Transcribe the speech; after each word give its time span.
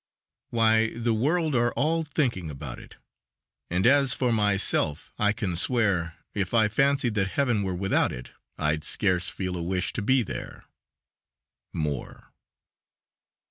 "Why 0.49 0.89
the 0.95 1.13
world 1.13 1.53
are 1.55 1.71
all 1.73 2.03
thinking 2.03 2.49
about 2.49 2.79
it, 2.79 2.95
And 3.69 3.85
as 3.85 4.15
for 4.15 4.31
myself 4.31 5.11
I 5.19 5.31
can 5.31 5.55
swear, 5.55 6.15
If 6.33 6.55
I 6.55 6.69
fancied 6.69 7.13
that 7.13 7.27
Heaven 7.27 7.61
were 7.61 7.75
without 7.75 8.11
it, 8.11 8.31
I'd 8.57 8.83
scarce 8.83 9.29
feel 9.29 9.55
a 9.55 9.61
wish 9.61 9.93
to 9.93 10.01
be 10.01 10.23
there." 10.23 10.65
_Moore. 11.75 12.29